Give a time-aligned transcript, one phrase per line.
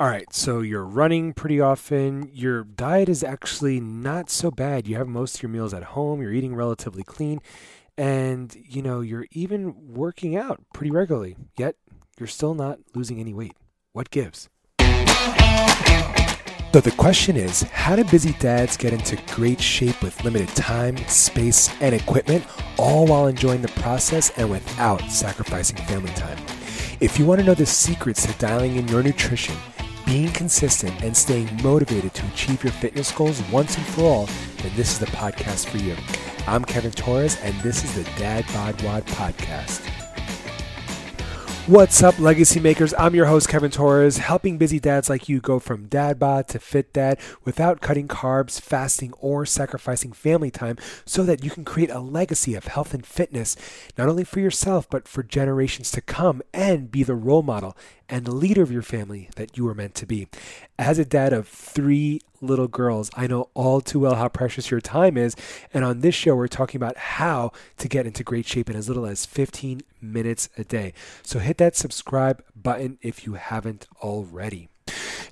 [0.00, 2.28] All right, so you're running pretty often.
[2.32, 4.88] Your diet is actually not so bad.
[4.88, 6.20] You have most of your meals at home.
[6.20, 7.40] You're eating relatively clean,
[7.96, 11.36] and you know you're even working out pretty regularly.
[11.56, 11.76] Yet
[12.18, 13.52] you're still not losing any weight.
[13.92, 14.48] What gives?
[14.80, 20.96] So the question is, how do busy dads get into great shape with limited time,
[21.06, 22.44] space, and equipment,
[22.78, 26.38] all while enjoying the process and without sacrificing family time?
[26.98, 29.54] If you want to know the secrets to dialing in your nutrition
[30.06, 34.26] being consistent and staying motivated to achieve your fitness goals once and for all,
[34.58, 35.96] then this is the podcast for you.
[36.46, 40.03] I'm Kevin Torres, and this is the Dad Bod Wad Podcast.
[41.66, 42.92] What's up, legacy makers?
[42.98, 46.58] I'm your host, Kevin Torres, helping busy dads like you go from dad bod to
[46.58, 51.88] fit dad without cutting carbs, fasting, or sacrificing family time so that you can create
[51.88, 53.56] a legacy of health and fitness,
[53.96, 57.74] not only for yourself, but for generations to come and be the role model
[58.10, 60.28] and the leader of your family that you were meant to be.
[60.78, 64.80] As a dad of three little girls, I know all too well how precious your
[64.80, 65.34] time is.
[65.72, 68.88] And on this show, we're talking about how to get into great shape in as
[68.88, 70.92] little as 15 minutes a day.
[71.22, 74.68] So hit that subscribe button if you haven't already.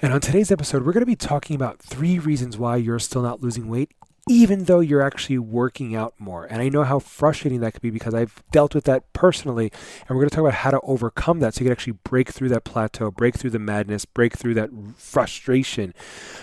[0.00, 3.22] And on today's episode, we're going to be talking about three reasons why you're still
[3.22, 3.92] not losing weight,
[4.28, 6.44] even though you're actually working out more.
[6.44, 9.72] And I know how frustrating that could be because I've dealt with that personally.
[10.00, 12.30] And we're going to talk about how to overcome that so you can actually break
[12.30, 15.92] through that plateau, break through the madness, break through that frustration.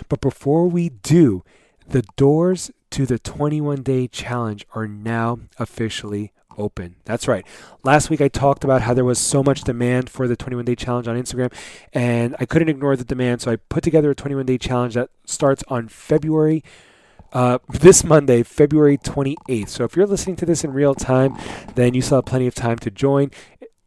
[0.08, 1.42] But before we do,
[1.88, 6.96] the doors to the 21 day challenge are now officially open.
[7.04, 7.46] That's right.
[7.82, 10.74] Last week I talked about how there was so much demand for the 21 day
[10.74, 11.52] challenge on Instagram,
[11.94, 13.40] and I couldn't ignore the demand.
[13.40, 16.62] So I put together a 21 day challenge that starts on February
[17.32, 19.68] uh, this Monday, February 28th.
[19.68, 21.36] So if you're listening to this in real time,
[21.74, 23.30] then you still have plenty of time to join.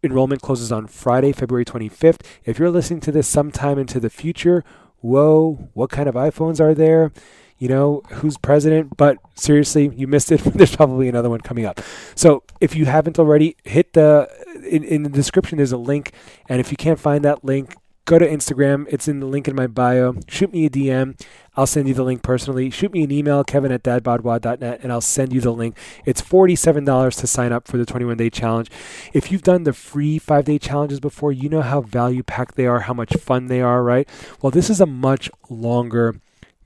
[0.04, 2.22] Enrollment closes on Friday, February 25th.
[2.46, 4.64] If you're listening to this sometime into the future,
[5.02, 7.12] whoa, what kind of iPhones are there?
[7.58, 8.98] You know, who's president?
[8.98, 10.42] But seriously, you missed it.
[10.44, 11.80] There's probably another one coming up.
[12.16, 14.28] So if you haven't already, hit the,
[14.68, 16.12] in, in the description, there's a link.
[16.50, 18.86] And if you can't find that link, go to Instagram.
[18.90, 20.16] It's in the link in my bio.
[20.28, 21.20] Shoot me a DM.
[21.56, 22.70] I'll send you the link personally.
[22.70, 25.78] Shoot me an email, kevin at dadbodwad.net, and I'll send you the link.
[26.06, 28.70] It's $47 to sign up for the 21 day challenge.
[29.14, 32.66] If you've done the free five day challenges before, you know how value packed they
[32.66, 34.08] are, how much fun they are, right?
[34.42, 36.16] Well, this is a much longer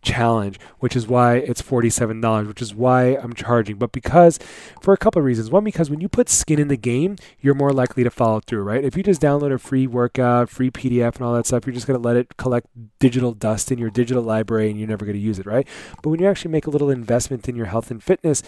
[0.02, 3.78] challenge, which is why it's $47, which is why I'm charging.
[3.78, 4.40] But because,
[4.82, 5.50] for a couple of reasons.
[5.50, 8.64] One, because when you put skin in the game, you're more likely to follow through,
[8.64, 8.84] right?
[8.84, 11.88] If you just download a free workout, free PDF, and all that stuff, you're just
[11.88, 12.68] going to let it collect
[13.00, 15.68] digital dust in your digital library and you're never going to use it, right?
[16.02, 18.44] But when you actually make a little investment in your health and fitness,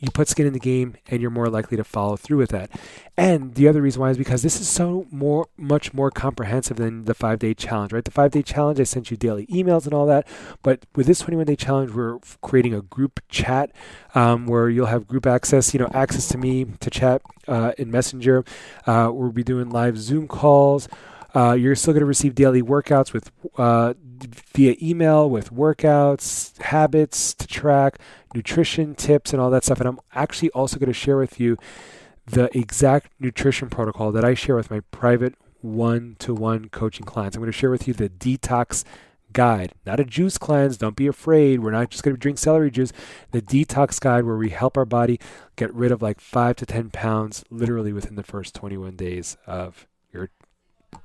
[0.00, 2.70] you put skin in the game and you're more likely to follow through with that.
[3.16, 7.04] And the other reason why is because this is so more much more comprehensive than
[7.04, 8.04] the 5-day challenge, right?
[8.04, 10.26] The 5-day challenge I sent you daily emails and all that,
[10.62, 13.72] but with this 21-day challenge we're creating a group chat
[14.14, 17.90] um, where you'll have group access, you know, access to me to chat uh, in
[17.90, 18.44] Messenger.
[18.86, 20.88] Uh, we'll be doing live Zoom calls.
[21.34, 23.94] Uh, you're still going to receive daily workouts with uh,
[24.54, 27.98] via email with workouts, habits to track,
[28.34, 29.80] nutrition tips, and all that stuff.
[29.80, 31.56] And I'm actually also going to share with you
[32.26, 37.36] the exact nutrition protocol that I share with my private one to one coaching clients.
[37.36, 38.84] I'm going to share with you the detox
[39.32, 40.76] guide, not a juice cleanse.
[40.76, 41.60] Don't be afraid.
[41.60, 42.92] We're not just going to drink celery juice.
[43.30, 45.20] The detox guide, where we help our body
[45.56, 49.86] get rid of like five to 10 pounds literally within the first 21 days of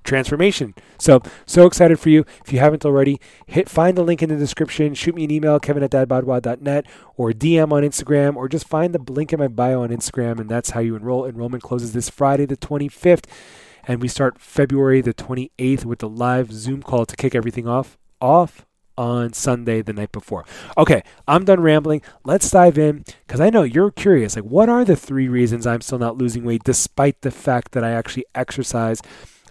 [0.04, 0.74] transformation.
[0.98, 2.26] So, so excited for you.
[2.46, 4.94] If you haven't already, hit find the link in the description.
[4.94, 6.86] Shoot me an email, kevin at dadbodwad.net,
[7.16, 10.50] or DM on Instagram, or just find the link in my bio on Instagram, and
[10.50, 11.26] that's how you enroll.
[11.26, 13.26] Enrollment closes this Friday, the 25th,
[13.88, 17.98] and we start February the 28th with the live Zoom call to kick everything off.
[18.22, 18.66] Off
[18.98, 20.46] on Sunday the night before.
[20.78, 22.02] Okay, I'm done rambling.
[22.24, 24.36] Let's dive in because I know you're curious.
[24.36, 27.84] Like, what are the three reasons I'm still not losing weight despite the fact that
[27.84, 29.02] I actually exercise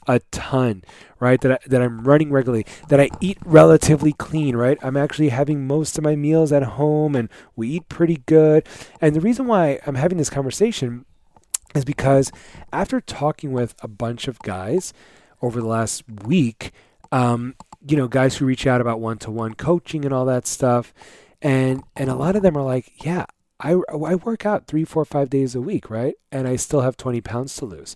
[0.06, 0.82] a ton,
[1.20, 1.40] right?
[1.40, 4.78] That I, that I'm running regularly, that I eat relatively clean, right?
[4.82, 8.66] I'm actually having most of my meals at home, and we eat pretty good.
[9.00, 11.04] And the reason why I'm having this conversation
[11.74, 12.32] is because
[12.72, 14.92] after talking with a bunch of guys
[15.40, 16.72] over the last week,
[17.10, 17.54] um,
[17.86, 20.92] you know, guys who reach out about one-to-one coaching and all that stuff,
[21.40, 23.26] and and a lot of them are like, yeah.
[23.64, 26.16] I, I work out three, four, five days a week, right?
[26.32, 27.94] And I still have 20 pounds to lose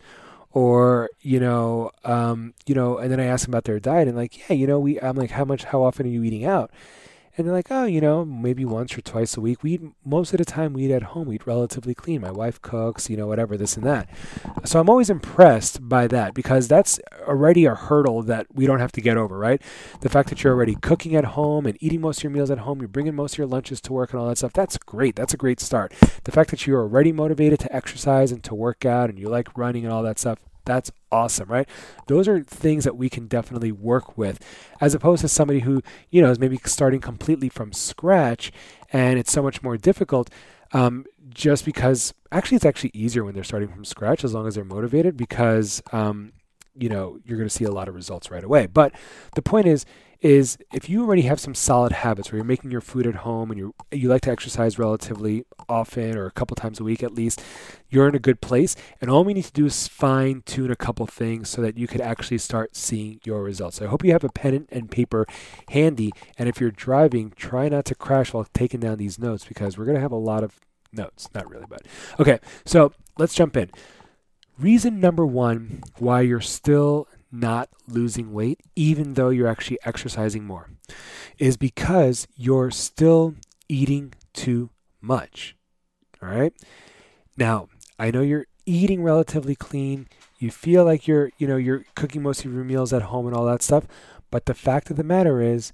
[0.56, 4.16] or you know um, you know and then i ask them about their diet and
[4.16, 6.70] like yeah you know we i'm like how much how often are you eating out
[7.36, 9.62] and they're like, oh, you know, maybe once or twice a week.
[9.62, 11.28] We eat most of the time we eat at home.
[11.28, 12.22] We eat relatively clean.
[12.22, 14.08] My wife cooks, you know, whatever, this and that.
[14.64, 18.92] So I'm always impressed by that because that's already a hurdle that we don't have
[18.92, 19.60] to get over, right?
[20.00, 22.58] The fact that you're already cooking at home and eating most of your meals at
[22.58, 24.52] home, you're bringing most of your lunches to work and all that stuff.
[24.54, 25.14] That's great.
[25.14, 25.92] That's a great start.
[26.24, 29.56] The fact that you're already motivated to exercise and to work out and you like
[29.58, 30.38] running and all that stuff.
[30.66, 31.68] That's awesome, right?
[32.08, 34.44] Those are things that we can definitely work with,
[34.80, 38.52] as opposed to somebody who, you know, is maybe starting completely from scratch
[38.92, 40.28] and it's so much more difficult.
[40.72, 44.56] Um, just because actually, it's actually easier when they're starting from scratch as long as
[44.56, 46.32] they're motivated because, um,
[46.76, 48.66] you know, you're going to see a lot of results right away.
[48.66, 48.92] But
[49.34, 49.86] the point is,
[50.20, 53.50] is if you already have some solid habits where you're making your food at home
[53.50, 57.14] and you you like to exercise relatively often or a couple times a week at
[57.14, 57.42] least,
[57.88, 58.76] you're in a good place.
[59.00, 61.86] And all we need to do is fine tune a couple things so that you
[61.86, 63.76] could actually start seeing your results.
[63.76, 65.26] So I hope you have a pen and paper
[65.70, 66.12] handy.
[66.38, 69.84] And if you're driving, try not to crash while taking down these notes because we're
[69.84, 70.60] going to have a lot of
[70.92, 71.28] notes.
[71.34, 71.82] Not really, but
[72.18, 72.40] okay.
[72.64, 73.70] So let's jump in.
[74.58, 80.70] Reason number one why you're still not losing weight, even though you're actually exercising more,
[81.38, 83.34] is because you're still
[83.68, 84.70] eating too
[85.00, 85.56] much.
[86.22, 86.52] All right.
[87.36, 87.68] Now,
[87.98, 90.08] I know you're eating relatively clean.
[90.38, 93.34] You feel like you're, you know, you're cooking most of your meals at home and
[93.34, 93.86] all that stuff.
[94.30, 95.72] But the fact of the matter is,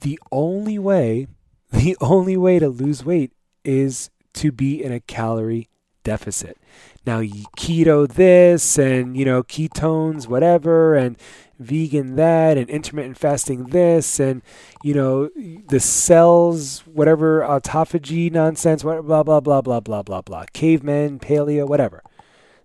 [0.00, 1.26] the only way,
[1.70, 3.32] the only way to lose weight
[3.64, 5.68] is to be in a calorie
[6.08, 6.56] deficit.
[7.04, 11.18] Now, keto this and, you know, ketones, whatever, and
[11.58, 14.40] vegan that, and intermittent fasting this, and,
[14.82, 15.28] you know,
[15.68, 22.02] the cells, whatever, autophagy nonsense, blah, blah, blah, blah, blah, blah, blah, cavemen, paleo, whatever.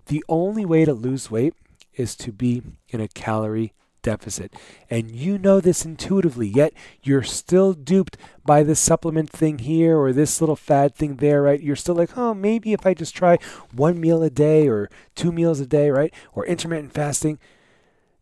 [0.05, 1.53] The only way to lose weight
[1.95, 3.73] is to be in a calorie
[4.03, 4.53] deficit.
[4.89, 10.13] And you know this intuitively, yet you're still duped by this supplement thing here or
[10.13, 11.59] this little fad thing there, right?
[11.59, 13.39] You're still like, oh, maybe if I just try
[13.71, 16.13] one meal a day or two meals a day, right?
[16.33, 17.39] Or intermittent fasting.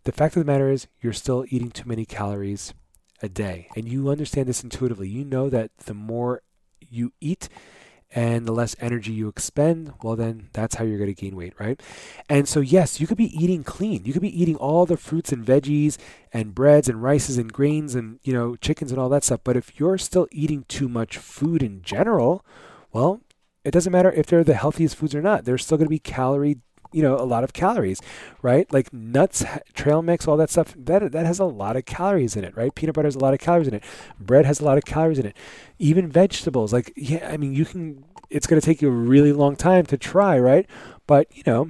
[0.06, 2.74] The fact of the matter is, you're still eating too many calories
[3.22, 3.68] a day.
[3.76, 5.10] And you understand this intuitively.
[5.10, 6.42] You know that the more
[6.80, 7.50] you eat,
[8.14, 11.54] and the less energy you expend, well, then that's how you're going to gain weight,
[11.60, 11.82] right?
[12.28, 14.04] And so, yes, you could be eating clean.
[14.04, 15.98] You could be eating all the fruits and veggies
[16.34, 19.42] and breads and rices and grains and, you know, chickens and all that stuff.
[19.44, 22.46] But if you're still eating too much food in general,
[22.92, 23.22] well,
[23.64, 25.46] it doesn't matter if they're the healthiest foods or not.
[25.46, 26.58] They're still going to be calorie
[26.92, 28.02] you know a lot of calories
[28.42, 28.72] right?
[28.72, 29.44] Like nuts
[29.74, 32.74] trail mix all that stuff that that has a lot of calories in it right?
[32.74, 33.84] Peanut butter has a lot of calories in it.
[34.20, 35.36] Bread has a lot of calories in it.
[35.80, 39.34] Even vegetables like yeah i mean you can it's going to take you a really
[39.34, 40.68] long time to try right?
[41.08, 41.70] But you know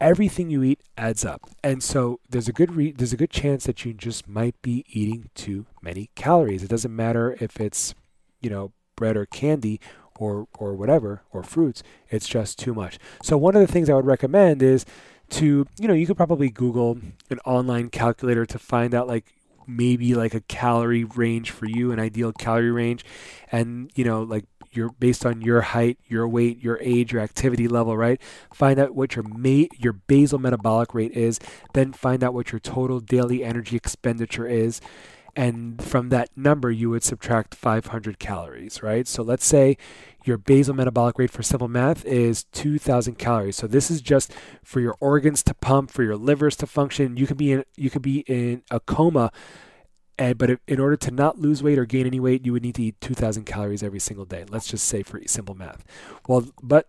[0.00, 1.50] everything you eat adds up.
[1.62, 4.84] And so there's a good re- there's a good chance that you just might be
[4.88, 6.62] eating too many calories.
[6.62, 7.94] It doesn't matter if it's
[8.40, 9.80] you know bread or candy
[10.18, 12.98] or or whatever or fruits it's just too much.
[13.22, 14.84] So one of the things i would recommend is
[15.30, 16.98] to you know you could probably google
[17.30, 19.34] an online calculator to find out like
[19.66, 23.04] maybe like a calorie range for you an ideal calorie range.
[23.52, 27.68] And you know like you're based on your height your weight your age your activity
[27.68, 28.20] level right?
[28.52, 31.38] Find out what your ma- your basal metabolic rate is.
[31.74, 34.80] Then find out what your total daily energy expenditure is
[35.38, 39.06] and from that number you would subtract 500 calories, right?
[39.06, 39.76] So let's say
[40.24, 43.54] your basal metabolic rate for simple math is 2000 calories.
[43.54, 44.32] So this is just
[44.64, 47.16] for your organs to pump, for your livers to function.
[47.16, 49.30] You could be in you could be in a coma
[50.18, 52.74] and but in order to not lose weight or gain any weight, you would need
[52.74, 54.44] to eat 2000 calories every single day.
[54.48, 55.84] Let's just say for simple math.
[56.26, 56.88] Well, but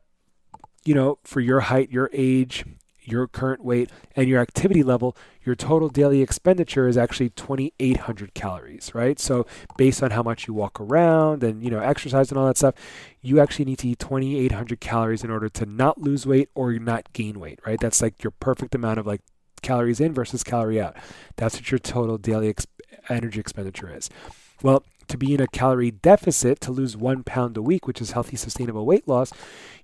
[0.85, 2.65] you know, for your height, your age,
[3.11, 8.93] your current weight, and your activity level, your total daily expenditure is actually 2,800 calories,
[8.93, 9.19] right?
[9.19, 9.45] So
[9.77, 12.75] based on how much you walk around and you know exercise and all that stuff,
[13.21, 17.11] you actually need to eat 2,800 calories in order to not lose weight or not
[17.13, 17.79] gain weight, right?
[17.79, 19.21] That's like your perfect amount of like
[19.61, 20.95] calories in versus calorie out.
[21.35, 22.67] That's what your total daily ex-
[23.09, 24.09] energy expenditure is.
[24.61, 28.11] Well, to be in a calorie deficit to lose one pound a week, which is
[28.11, 29.31] healthy, sustainable weight loss,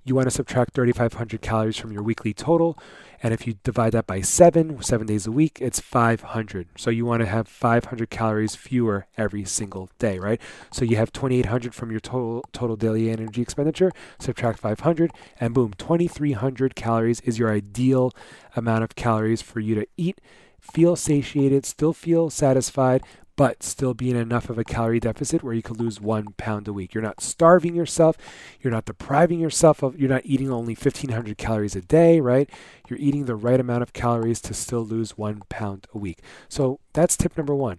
[0.03, 2.77] you want to subtract 3,500 calories from your weekly total.
[3.23, 6.67] And if you divide that by seven, seven days a week, it's 500.
[6.77, 10.39] So you want to have 500 calories fewer every single day, right?
[10.71, 13.91] So you have 2,800 from your total total daily energy expenditure.
[14.19, 18.11] Subtract 500, and boom, 2,300 calories is your ideal
[18.55, 20.21] amount of calories for you to eat.
[20.61, 23.03] Feel satiated, still feel satisfied,
[23.35, 26.67] but still be in enough of a calorie deficit where you could lose one pound
[26.67, 26.93] a week.
[26.93, 28.17] You're not starving yourself.
[28.61, 32.49] You're not depriving yourself of, you're not eating only 1500 calories a day, right?
[32.87, 36.19] You're eating the right amount of calories to still lose one pound a week.
[36.47, 37.77] So that's tip number one.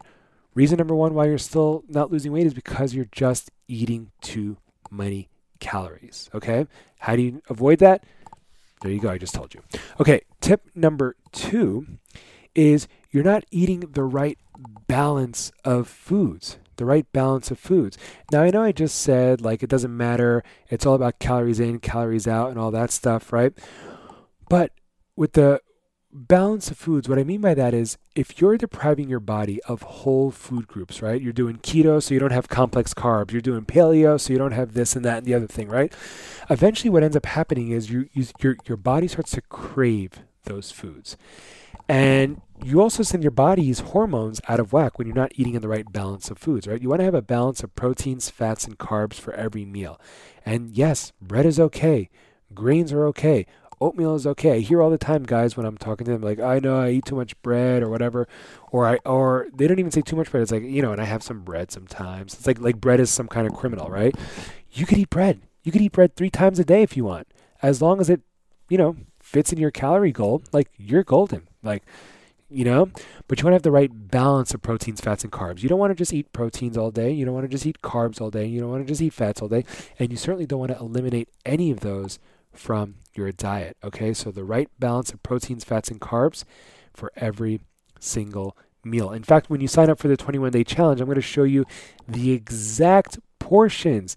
[0.54, 4.58] Reason number one why you're still not losing weight is because you're just eating too
[4.90, 5.28] many
[5.60, 6.30] calories.
[6.34, 6.66] Okay.
[7.00, 8.04] How do you avoid that?
[8.82, 9.10] There you go.
[9.10, 9.62] I just told you.
[10.00, 10.22] Okay.
[10.40, 11.86] Tip number two
[12.54, 14.38] is you're not eating the right
[14.88, 16.58] balance of foods.
[16.76, 17.96] The right balance of foods.
[18.30, 20.44] Now, I know I just said, like, it doesn't matter.
[20.68, 23.54] It's all about calories in, calories out, and all that stuff, right?
[24.50, 24.72] But
[25.16, 25.62] with the
[26.12, 29.80] balance of foods, what I mean by that is if you're depriving your body of
[29.80, 31.22] whole food groups, right?
[31.22, 33.32] You're doing keto so you don't have complex carbs.
[33.32, 35.90] You're doing paleo so you don't have this and that and the other thing, right?
[36.50, 40.70] Eventually, what ends up happening is you, you your your body starts to crave those
[40.70, 41.16] foods,
[41.88, 45.62] and you also send your body's hormones out of whack when you're not eating in
[45.62, 46.80] the right balance of foods, right?
[46.80, 50.00] You want to have a balance of proteins, fats, and carbs for every meal.
[50.44, 52.08] And yes, bread is okay.
[52.54, 53.46] Grains are okay
[53.80, 54.52] oatmeal is okay.
[54.52, 56.90] I hear all the time guys when I'm talking to them like, I know I
[56.90, 58.28] eat too much bread or whatever,
[58.70, 60.42] or I or they don't even say too much bread.
[60.42, 62.34] It's like you know, and I have some bread sometimes.
[62.34, 64.14] It's like like bread is some kind of criminal, right?
[64.72, 65.40] You could eat bread.
[65.62, 67.28] You could eat bread three times a day if you want,
[67.62, 68.20] as long as it,
[68.68, 70.42] you know, fits in your calorie goal.
[70.52, 71.48] Like you're golden.
[71.66, 71.82] Like
[72.48, 72.90] you know?
[73.28, 75.62] But you want to have the right balance of proteins fats and carbs.
[75.62, 77.10] You don't want to just eat proteins all day.
[77.10, 78.46] You don't want to just eat carbs all day.
[78.46, 79.64] You don't want to just eat fats all day.
[79.98, 82.18] And you certainly don't want to eliminate any of those
[82.52, 83.76] from your diet.
[83.82, 86.44] Okay, so the right balance of proteins, fats, and carbs
[86.94, 87.60] for every
[87.98, 89.10] single meal.
[89.10, 91.44] In fact, when you sign up for the 21 day challenge, I'm going to show
[91.44, 91.66] you
[92.06, 94.16] the exact portions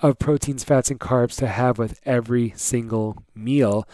[0.00, 3.86] of proteins, fats, and carbs to have with every single meal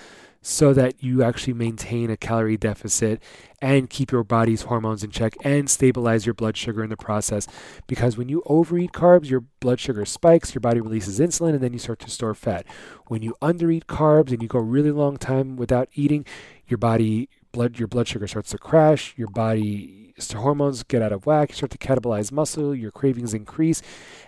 [0.43, 3.23] so that you actually maintain a calorie deficit
[3.61, 7.47] and keep your body's hormones in check and stabilize your blood sugar in the process.
[7.87, 11.73] Because when you overeat carbs, your blood sugar spikes, your body releases insulin, and then
[11.73, 12.67] you start to store fat.
[13.07, 16.27] When you undereat carbs and you go a really long time without eating,
[16.67, 21.27] your body blood your blood sugar starts to crash, your body hormones get out of
[21.27, 23.83] whack, you start to catabolize muscle, your cravings increase,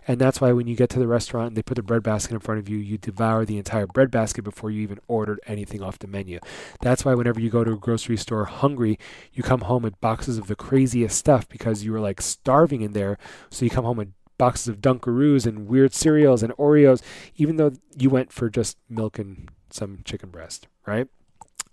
[0.08, 2.34] and that's why when you get to the restaurant and they put the bread basket
[2.34, 5.82] in front of you, you devour the entire bread basket before you even ordered anything
[5.82, 6.40] off the menu.
[6.80, 8.98] That's why whenever you go to a grocery store hungry,
[9.32, 12.92] you come home with boxes of the craziest stuff because you were like starving in
[12.92, 13.18] there,
[13.50, 17.02] so you come home with boxes of Dunkaroos and weird cereals and Oreos,
[17.36, 21.08] even though you went for just milk and some chicken breast, right?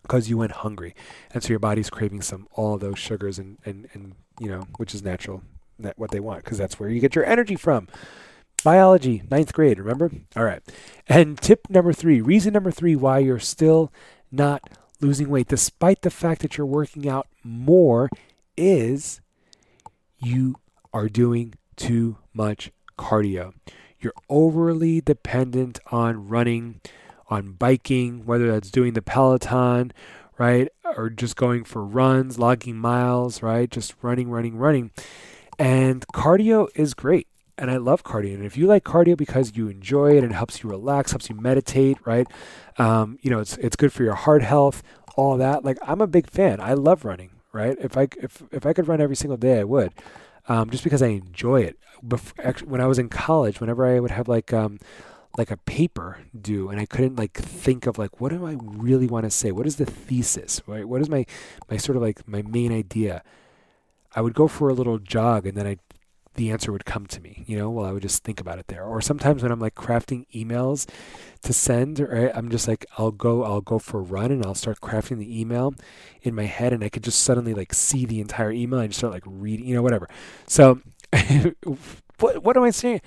[0.01, 0.95] Because you went hungry,
[1.33, 4.93] and so your body's craving some all those sugars and and and you know which
[4.93, 5.43] is natural,
[5.79, 7.87] that what they want because that's where you get your energy from.
[8.63, 10.11] Biology, ninth grade, remember?
[10.35, 10.61] All right.
[11.09, 13.91] And tip number three, reason number three why you're still
[14.31, 18.09] not losing weight, despite the fact that you're working out more,
[18.55, 19.19] is
[20.19, 20.55] you
[20.93, 23.53] are doing too much cardio.
[23.99, 26.81] You're overly dependent on running
[27.31, 29.93] on biking, whether that's doing the Peloton,
[30.37, 30.67] right?
[30.97, 33.71] Or just going for runs, logging miles, right?
[33.71, 34.91] Just running, running, running.
[35.57, 37.27] And cardio is great.
[37.57, 38.33] And I love cardio.
[38.33, 41.29] And if you like cardio because you enjoy it and it helps you relax, helps
[41.29, 42.27] you meditate, right?
[42.77, 44.83] Um, you know, it's it's good for your heart health,
[45.15, 45.63] all that.
[45.63, 46.59] Like I'm a big fan.
[46.59, 47.77] I love running, right?
[47.79, 49.93] If I if if I could run every single day, I would.
[50.47, 51.77] Um, just because I enjoy it.
[52.39, 54.79] Actually, when I was in college, whenever I would have like um,
[55.37, 59.07] like a paper due and I couldn't like think of like what do I really
[59.07, 59.51] want to say?
[59.51, 60.61] What is the thesis?
[60.67, 60.87] Right?
[60.87, 61.25] What is my
[61.69, 63.23] my sort of like my main idea?
[64.13, 65.77] I would go for a little jog and then I
[66.35, 68.67] the answer would come to me, you know, while I would just think about it
[68.67, 68.85] there.
[68.85, 70.89] Or sometimes when I'm like crafting emails
[71.41, 74.55] to send, right, I'm just like I'll go I'll go for a run and I'll
[74.55, 75.73] start crafting the email
[76.21, 78.99] in my head and I could just suddenly like see the entire email and just
[78.99, 80.07] start like reading, you know, whatever.
[80.47, 80.79] So
[82.19, 83.01] what what am I saying?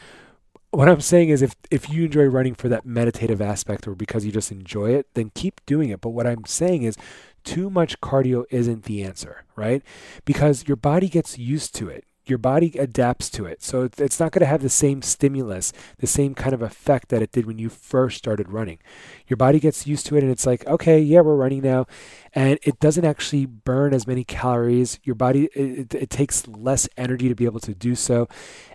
[0.76, 4.24] What I'm saying is if if you enjoy running for that meditative aspect or because
[4.24, 6.00] you just enjoy it, then keep doing it.
[6.00, 6.96] But what I'm saying is
[7.44, 9.82] too much cardio isn't the answer, right?
[10.24, 13.62] Because your body gets used to it your body adapts to it.
[13.62, 17.22] So it's not going to have the same stimulus, the same kind of effect that
[17.22, 18.78] it did when you first started running.
[19.26, 21.86] Your body gets used to it and it's like, okay, yeah, we're running now.
[22.34, 24.98] And it doesn't actually burn as many calories.
[25.04, 28.28] Your body, it, it takes less energy to be able to do so.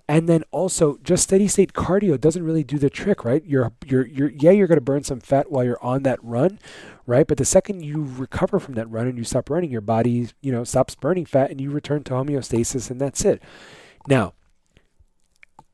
[0.10, 3.46] And then also, just steady state cardio doesn't really do the trick, right?
[3.46, 6.58] You're, you're, you're, yeah, you're going to burn some fat while you're on that run,
[7.06, 7.28] right?
[7.28, 10.52] But the second you recover from that run and you stop running, your body, you
[10.52, 13.40] know, stops burning fat and you return to homeostasis and that's it.
[14.08, 14.34] Now,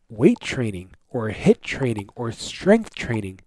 [0.10, 3.40] weight training or HIIT training or strength training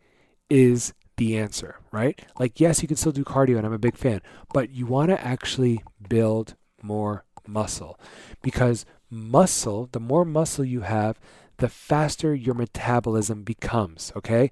[0.49, 2.18] is the answer, right?
[2.38, 4.23] Like, yes, you can still do cardio, and I'm a big fan,
[4.54, 8.00] but you want to actually build more muscle
[8.40, 11.19] because muscle, the more muscle you have,
[11.59, 14.50] the faster your metabolism becomes, okay?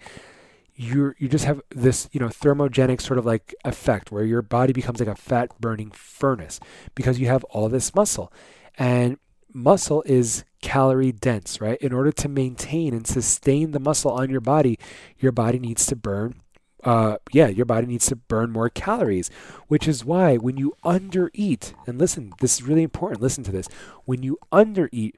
[0.79, 4.75] you you just have this you know thermogenic sort of like effect where your body
[4.75, 6.61] becomes like a fat burning furnace
[6.95, 8.31] because you have all this muscle
[8.77, 9.17] and
[9.57, 11.79] muscle is calorie dense, right?
[11.81, 14.79] In order to maintain and sustain the muscle on your body,
[15.19, 16.43] your body needs to burn
[16.87, 19.29] uh, yeah, your body needs to burn more calories,
[19.67, 23.69] which is why when you undereat, and listen, this is really important, listen to this.
[24.05, 25.15] When you undereat,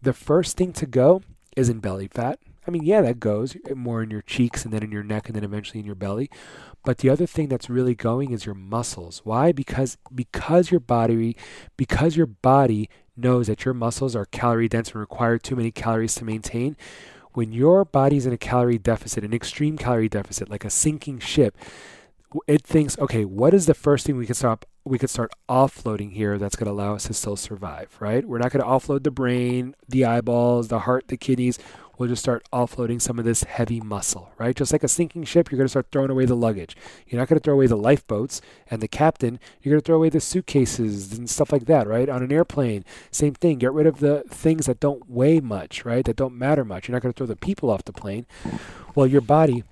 [0.00, 1.20] the first thing to go
[1.54, 2.38] is in belly fat.
[2.66, 5.36] I mean, yeah, that goes more in your cheeks and then in your neck and
[5.36, 6.30] then eventually in your belly.
[6.84, 9.20] But the other thing that's really going is your muscles.
[9.24, 9.52] Why?
[9.52, 11.36] Because because your body
[11.76, 16.14] because your body knows that your muscles are calorie dense and require too many calories
[16.16, 16.76] to maintain.
[17.32, 21.56] When your body's in a calorie deficit, an extreme calorie deficit, like a sinking ship,
[22.46, 26.12] it thinks, okay, what is the first thing we can stop we could start offloading
[26.12, 28.26] here that's going to allow us to still survive, right?
[28.26, 31.58] We're not going to offload the brain, the eyeballs, the heart, the kidneys
[32.00, 34.56] we'll just start offloading some of this heavy muscle, right?
[34.56, 36.74] Just like a sinking ship, you're going to start throwing away the luggage.
[37.06, 38.40] You're not going to throw away the lifeboats
[38.70, 39.38] and the captain.
[39.60, 42.08] You're going to throw away the suitcases and stuff like that, right?
[42.08, 43.58] On an airplane, same thing.
[43.58, 46.02] Get rid of the things that don't weigh much, right?
[46.02, 46.88] That don't matter much.
[46.88, 48.26] You're not going to throw the people off the plane.
[48.94, 49.64] Well, your body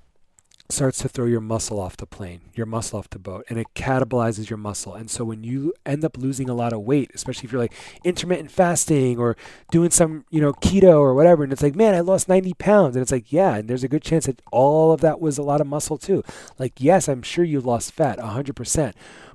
[0.70, 3.68] starts to throw your muscle off the plane, your muscle off the boat, and it
[3.74, 4.94] catabolizes your muscle.
[4.94, 7.74] And so when you end up losing a lot of weight, especially if you're like
[8.04, 9.36] intermittent fasting or
[9.70, 12.96] doing some, you know, keto or whatever, and it's like, man, I lost 90 pounds.
[12.96, 15.42] And it's like, yeah, and there's a good chance that all of that was a
[15.42, 16.22] lot of muscle too.
[16.58, 18.92] Like, yes, I'm sure you lost fat 100%,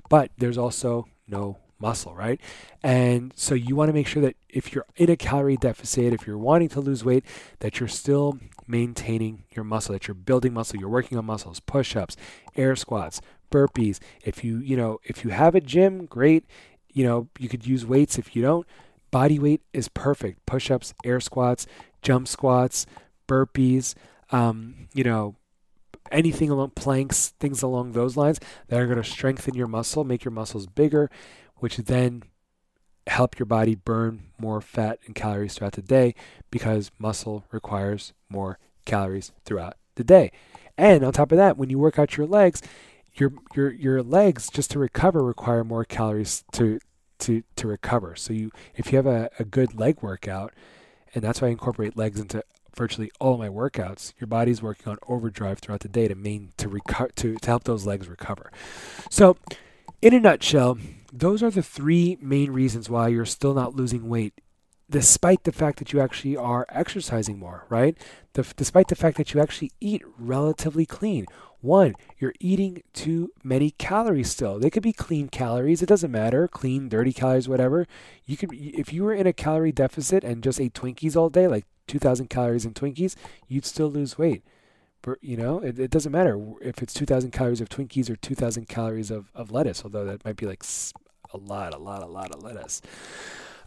[0.08, 2.40] but there's also no muscle, right?
[2.82, 6.26] And so you want to make sure that if you're in a calorie deficit, if
[6.26, 7.24] you're wanting to lose weight,
[7.58, 12.16] that you're still maintaining your muscle, that you're building muscle, you're working on muscles, push-ups,
[12.56, 13.98] air squats, burpees.
[14.24, 16.44] If you, you know, if you have a gym, great.
[16.92, 18.18] You know, you could use weights.
[18.18, 18.66] If you don't,
[19.10, 20.46] body weight is perfect.
[20.46, 21.66] Push-ups, air squats,
[22.02, 22.86] jump squats,
[23.26, 23.94] burpees,
[24.30, 25.36] um, you know,
[26.10, 30.24] anything along planks, things along those lines that are going to strengthen your muscle, make
[30.24, 31.10] your muscles bigger,
[31.56, 32.22] which then
[33.06, 36.14] help your body burn more fat and calories throughout the day
[36.50, 40.30] because muscle requires more calories throughout the day.
[40.76, 42.62] And on top of that, when you work out your legs,
[43.14, 46.80] your your your legs just to recover require more calories to
[47.20, 48.16] to to recover.
[48.16, 50.52] So you if you have a, a good leg workout,
[51.14, 52.42] and that's why I incorporate legs into
[52.74, 56.68] virtually all my workouts, your body's working on overdrive throughout the day to main to
[56.68, 58.50] reco- to to help those legs recover.
[59.10, 59.36] So
[60.02, 60.78] in a nutshell,
[61.16, 64.34] those are the three main reasons why you're still not losing weight,
[64.90, 67.96] despite the fact that you actually are exercising more, right?
[68.32, 71.26] The, despite the fact that you actually eat relatively clean.
[71.60, 74.58] One, you're eating too many calories still.
[74.58, 75.82] They could be clean calories.
[75.82, 76.48] It doesn't matter.
[76.48, 77.86] Clean, dirty calories, whatever.
[78.26, 81.46] You could, if you were in a calorie deficit and just ate Twinkies all day,
[81.46, 83.14] like 2,000 calories in Twinkies,
[83.48, 84.42] you'd still lose weight
[85.00, 88.68] But, you know, it, it doesn't matter if it's 2,000 calories of Twinkies or 2,000
[88.68, 90.64] calories of, of lettuce, although that might be like
[91.34, 92.80] a lot, a lot, a lot of lettuce.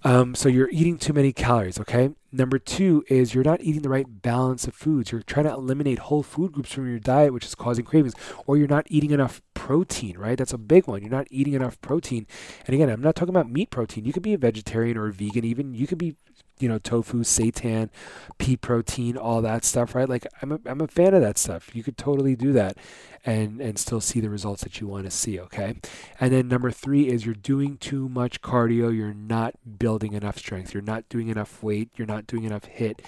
[0.04, 2.12] Um, so you're eating too many calories, okay?
[2.32, 5.12] Number two is you're not eating the right balance of foods.
[5.12, 8.14] You're trying to eliminate whole food groups from your diet, which is causing cravings,
[8.46, 10.38] or you're not eating enough protein, right?
[10.38, 11.02] That's a big one.
[11.02, 12.28] You're not eating enough protein.
[12.66, 14.06] And again, I'm not talking about meat protein.
[14.06, 15.74] You could be a vegetarian or a vegan, even.
[15.74, 16.16] You could be
[16.60, 17.90] you know, tofu, seitan,
[18.38, 20.10] pea protein, all that stuff, right?
[20.10, 21.76] Like I'm a, I'm a fan of that stuff.
[21.76, 22.78] You could totally do that
[23.26, 25.76] and and still see the results that you want to see, okay?
[26.20, 30.74] And then number 3 is you're doing too much cardio, you're not building enough strength,
[30.74, 33.00] you're not doing enough weight, you're not doing enough HIIT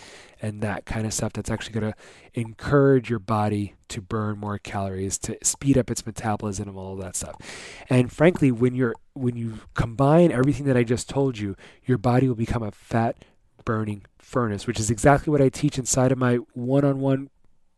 [0.41, 4.57] and that kind of stuff that's actually going to encourage your body to burn more
[4.57, 7.35] calories, to speed up its metabolism and all that stuff.
[7.89, 12.27] And frankly, when you're when you combine everything that I just told you, your body
[12.27, 13.17] will become a fat
[13.65, 17.29] burning furnace, which is exactly what I teach inside of my one on one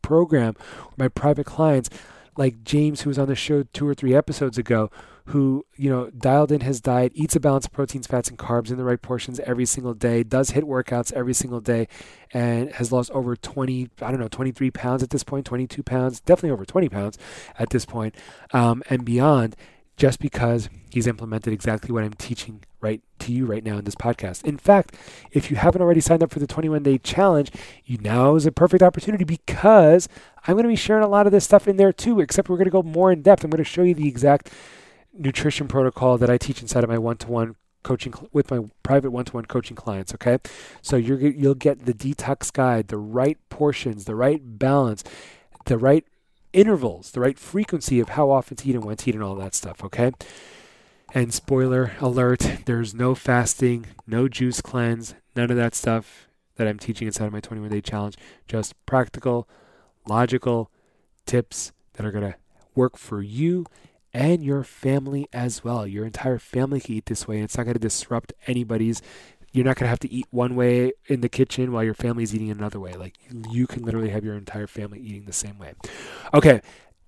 [0.02, 0.54] program,
[0.96, 1.88] my private clients,
[2.36, 4.90] like James, who was on the show two or three episodes ago,
[5.26, 8.70] who, you know, dialed in his diet, eats a balance of proteins, fats, and carbs
[8.70, 11.86] in the right portions every single day, does HIIT workouts every single day,
[12.32, 16.20] and has lost over 20, I don't know, 23 pounds at this point, 22 pounds,
[16.20, 17.18] definitely over 20 pounds
[17.58, 18.16] at this point,
[18.52, 19.54] um, and beyond
[19.96, 23.94] just because he's implemented exactly what I'm teaching right to you right now in this
[23.94, 24.44] podcast.
[24.44, 24.96] In fact,
[25.30, 27.50] if you haven't already signed up for the 21 day challenge,
[27.84, 30.08] you now is a perfect opportunity because
[30.46, 32.56] I'm going to be sharing a lot of this stuff in there too, except we're
[32.56, 33.44] going to go more in depth.
[33.44, 34.50] I'm going to show you the exact
[35.12, 39.10] nutrition protocol that I teach inside of my one to one coaching with my private
[39.10, 40.38] one-to-one coaching clients okay
[40.82, 45.02] so you're you'll get the detox guide the right portions the right balance
[45.66, 46.04] the right
[46.52, 49.34] intervals, the right frequency of how often to eat and when to eat and all
[49.36, 50.12] that stuff, okay?
[51.14, 56.78] And spoiler alert, there's no fasting, no juice cleanse, none of that stuff that I'm
[56.78, 58.16] teaching inside of my 21 day challenge.
[58.48, 59.48] Just practical,
[60.06, 60.70] logical
[61.26, 62.36] tips that are going to
[62.74, 63.66] work for you
[64.14, 65.86] and your family as well.
[65.86, 69.00] Your entire family can eat this way, and it's not going to disrupt anybody's
[69.52, 72.34] you're not going to have to eat one way in the kitchen while your family's
[72.34, 72.94] eating another way.
[72.94, 73.16] Like
[73.50, 75.74] you can literally have your entire family eating the same way.
[76.32, 76.60] Okay.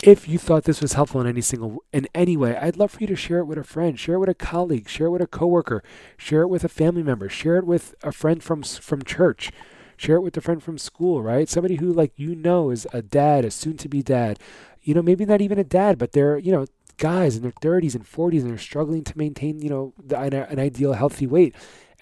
[0.03, 3.01] If you thought this was helpful in any single in any way, I'd love for
[3.01, 5.23] you to share it with a friend, share it with a colleague, share it with
[5.23, 5.83] a coworker,
[6.19, 9.51] share it with a family member, share it with a friend from from church,
[9.97, 11.49] share it with a friend from school, right?
[11.49, 14.39] Somebody who like you know is a dad, a soon to be dad.
[14.83, 16.67] You know, maybe not even a dad, but they're, you know,
[16.99, 20.35] guys in their 30s and 40s and they're struggling to maintain, you know, the, an,
[20.35, 21.55] an ideal healthy weight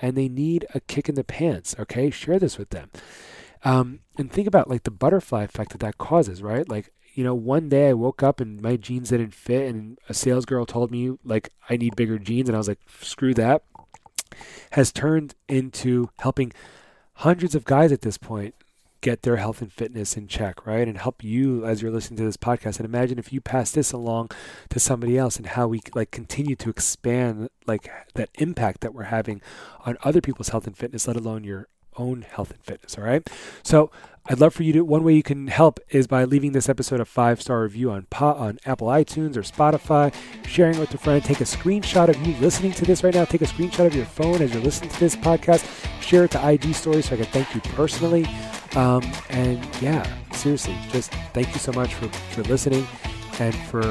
[0.03, 1.75] and they need a kick in the pants.
[1.79, 2.91] Okay, share this with them.
[3.65, 6.69] Um, and think about like the butterfly effect that that causes, right?
[6.69, 10.15] Like, you know, one day I woke up and my jeans didn't fit, and a
[10.15, 13.63] sales girl told me like I need bigger jeans, and I was like, screw that.
[14.73, 16.53] Has turned into helping
[17.17, 18.55] hundreds of guys at this point
[19.03, 20.89] get their health and fitness in check, right?
[20.89, 22.79] And help you as you're listening to this podcast.
[22.79, 24.31] And imagine if you pass this along
[24.71, 29.05] to somebody else and how we like continue to expand like that impact that we're
[29.05, 29.43] having
[29.85, 32.97] on other people's health and fitness, let alone your own health and fitness.
[32.99, 33.29] All right.
[33.63, 33.91] So
[34.27, 34.85] I'd love for you to.
[34.85, 38.07] One way you can help is by leaving this episode a five star review on
[38.21, 40.15] on Apple iTunes or Spotify,
[40.47, 41.25] sharing it with a friend.
[41.25, 43.25] Take a screenshot of you listening to this right now.
[43.25, 45.67] Take a screenshot of your phone as you're listening to this podcast.
[46.01, 48.27] Share it to IG stories so I can thank you personally.
[48.77, 52.87] Um, and yeah, seriously, just thank you so much for, for listening
[53.41, 53.83] and for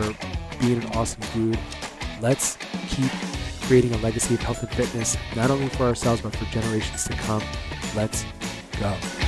[0.61, 1.59] being an awesome dude.
[2.21, 3.11] Let's keep
[3.63, 7.13] creating a legacy of health and fitness, not only for ourselves, but for generations to
[7.13, 7.43] come.
[7.93, 8.23] Let's
[8.79, 9.20] go.